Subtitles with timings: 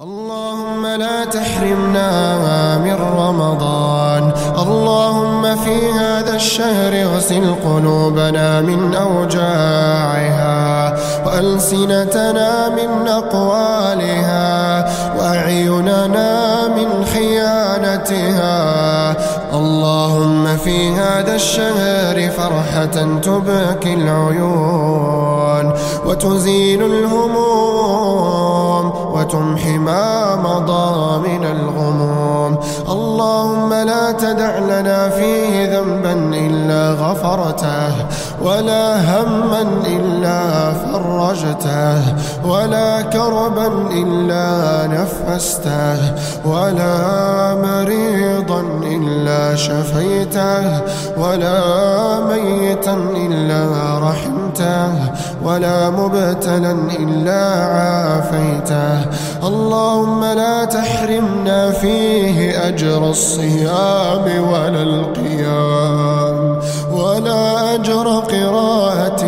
[0.00, 4.32] اللهم لا تحرمنا من رمضان.
[4.58, 10.94] اللهم في هذا الشهر غسل قلوبنا من أوجاعها
[11.26, 14.84] وألسنتنا من أقوالها
[15.18, 18.60] وأعيننا من خيانتها.
[19.54, 25.72] اللهم في هذا الشهر فرحة تبكي العيون
[26.06, 28.63] وتزيل الهموم
[31.56, 32.58] الغموم.
[32.88, 36.14] اللهم لا تدع لنا فيه ذنبا
[36.46, 37.92] إلا غفرته
[38.42, 40.40] ولا هما إلا
[40.72, 42.00] فرجته
[42.44, 44.48] ولا كربا إلا
[44.86, 45.98] نفسته
[46.44, 46.96] ولا
[49.54, 50.80] إلا شفيته
[51.18, 51.60] ولا
[52.26, 54.88] ميتا إلا رحمته
[55.44, 57.42] ولا مبتلا إلا
[57.74, 59.04] عافيته.
[59.46, 66.58] اللهم لا تحرمنا فيه أجر الصيام ولا القيام
[66.92, 69.22] ولا أجر قراءة